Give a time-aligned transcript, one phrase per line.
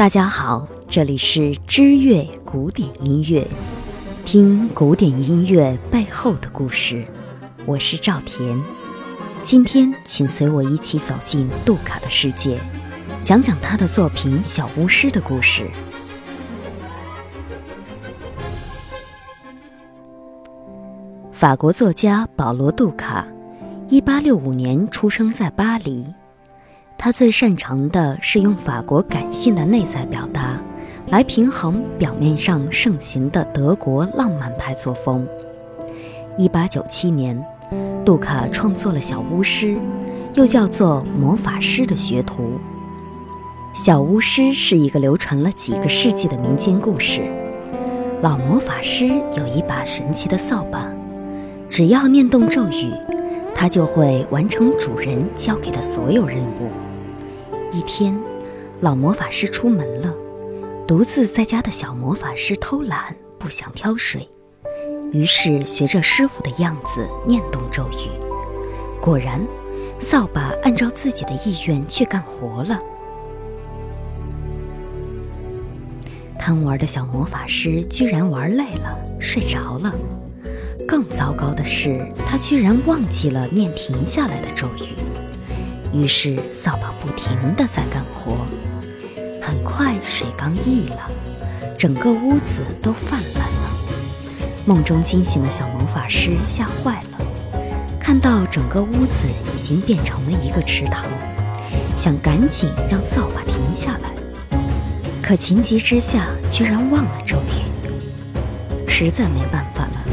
[0.00, 3.46] 大家好，这里是知乐古典音乐，
[4.24, 7.04] 听古典音乐背后的故事。
[7.66, 8.58] 我是赵田，
[9.42, 12.58] 今天请随我一起走进杜卡的世界，
[13.22, 15.68] 讲讲他的作品《小巫师》的故事。
[21.30, 23.26] 法国作家保罗·杜卡，
[23.90, 26.06] 一八六五年出生在巴黎。
[27.02, 30.60] 他最擅长的是用法国感性的内在表达，
[31.06, 35.26] 来平衡表面上盛行的德国浪漫派作风。
[36.36, 37.42] 一八九七年，
[38.04, 39.68] 杜卡创作了《小巫师》，
[40.34, 42.42] 又叫做《魔法师的学徒》。
[43.72, 47.22] 《小巫师》是一个流传了几个世纪的民间故事。
[48.20, 49.06] 老魔法师
[49.38, 50.86] 有一把神奇的扫把，
[51.66, 52.92] 只要念动咒语，
[53.54, 56.68] 他就会完成主人交给的所有任务。
[57.72, 58.18] 一天，
[58.80, 60.12] 老魔法师出门了，
[60.88, 64.28] 独自在家的小魔法师偷懒，不想挑水，
[65.12, 68.10] 于是学着师傅的样子念动咒语。
[69.00, 69.40] 果然，
[70.00, 72.76] 扫把按照自己的意愿去干活了。
[76.36, 79.94] 贪玩的小魔法师居然玩累了，睡着了。
[80.88, 84.96] 更糟糕的是，他居然忘记了念停下来的咒语。
[85.92, 88.46] 于是，扫把不停地在干活。
[89.42, 91.10] 很快，水缸溢了，
[91.78, 93.70] 整个屋子都泛滥了。
[94.64, 97.18] 梦中惊醒的小魔法师吓坏了，
[97.98, 101.04] 看到整个屋子已经变成了一个池塘，
[101.96, 104.10] 想赶紧让扫把停下来，
[105.20, 108.86] 可情急之下居然忘了咒语。
[108.86, 110.04] 实在没办法了，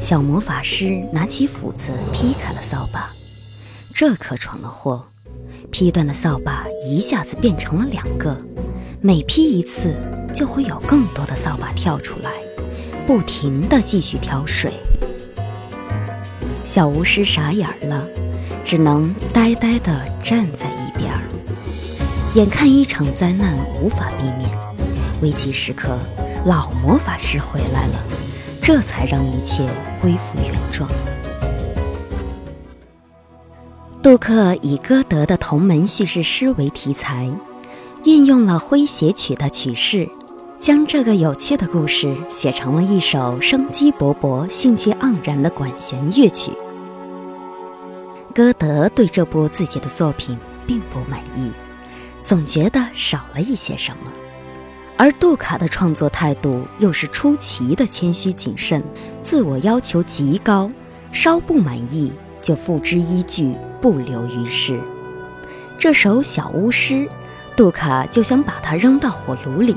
[0.00, 3.10] 小魔法师拿起斧子劈开了扫把，
[3.94, 5.06] 这可闯了祸。
[5.78, 8.34] 劈断的扫把一下子变成了两个，
[9.02, 9.94] 每劈一次
[10.34, 12.30] 就会有更多的扫把跳出来，
[13.06, 14.72] 不停地继续挑水。
[16.64, 18.02] 小巫师傻眼了，
[18.64, 21.20] 只能呆呆地站在一边儿。
[22.32, 24.58] 眼看一场灾难无法避免，
[25.20, 25.98] 危急时刻，
[26.46, 28.02] 老魔法师回来了，
[28.62, 29.62] 这才让一切
[30.00, 30.88] 恢复原状。
[34.06, 37.28] 杜克以歌德的同门叙事诗为题材，
[38.04, 40.08] 运用了诙谐曲的曲式，
[40.60, 46.52] 将这个有趣的故事写成了一首生机勃勃、兴趣盎然的管弦乐曲。
[48.32, 50.38] 歌德对这部自己的作品
[50.68, 51.50] 并不满意，
[52.22, 54.12] 总觉得少了一些什么，
[54.96, 58.80] 而杜卡的创作态度又是出奇的谦虚谨慎，
[59.24, 60.70] 自我要求极高，
[61.10, 62.12] 稍不满意。
[62.42, 64.80] 就付之一炬，不留于世。
[65.78, 67.08] 这首小巫师，
[67.54, 69.76] 杜卡就想把它扔到火炉里。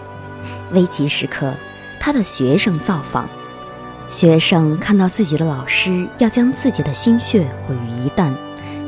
[0.71, 1.53] 危急时刻，
[1.99, 3.29] 他的学生造访，
[4.07, 8.33] 学生看到自己的老师要将自己的心血毁于一旦，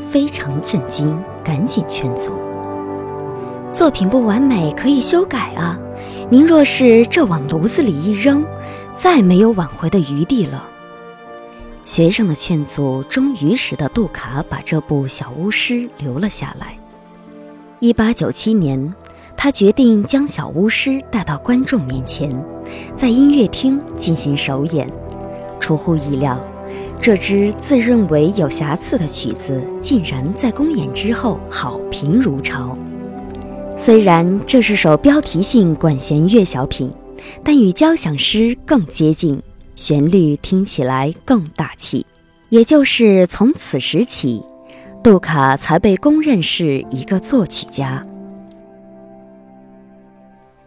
[0.09, 2.31] 非常震惊，赶紧劝阻：
[3.71, 5.77] 作品不完美，可以修改啊！
[6.31, 8.43] 您若是这往炉子里一扔，
[8.95, 10.67] 再没有挽回的余地了。
[11.83, 16.77] 学生的劝阻终于使得杜卡把这部小巫师留了下来。
[17.79, 18.93] 一八九七年，
[19.35, 22.31] 他决定将小巫师带到观众面前，
[22.95, 24.87] 在音乐厅进行首演。
[25.59, 26.39] 出乎意料，
[26.99, 32.77] 这支自认为有瑕疵的曲子竟然在公演之后好评如潮。
[33.75, 36.91] 虽然这是首标题性管弦乐小品，
[37.43, 39.41] 但与交响诗更接近。
[39.75, 42.05] 旋律听起来更大气，
[42.49, 44.43] 也就是从此时起，
[45.03, 48.01] 杜卡才被公认是一个作曲家。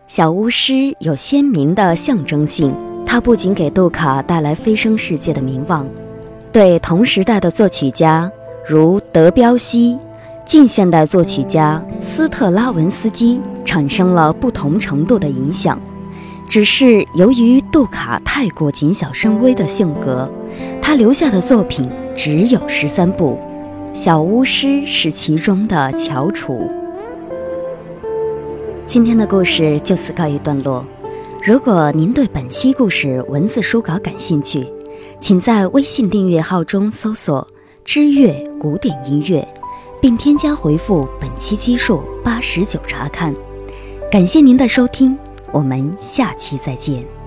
[0.07, 2.75] 小巫师有鲜明的象征性，
[3.07, 5.89] 它不仅给杜卡带来飞升世界的名望，
[6.53, 8.31] 对同时代的作曲家
[8.67, 9.99] 如德彪西、
[10.45, 15.81] 近现代作曲家斯特拉文斯基产生了不同程度的影响。
[16.49, 20.31] 只是由于杜卡太过谨小慎微的性格，
[20.81, 23.39] 他留下的作品只有十三部，
[23.95, 26.71] 《小巫师》是其中的翘楚。
[28.87, 30.85] 今天的故事就此告一段落。
[31.43, 34.65] 如果您对本期故事文字书稿感兴趣，
[35.19, 37.47] 请在微信订阅号中搜索
[37.85, 39.47] “知乐古典音乐”，
[40.01, 43.35] 并添加回复本期基数八十九查看。
[44.11, 45.19] 感谢您的收听。
[45.55, 47.24] 我们下期再见。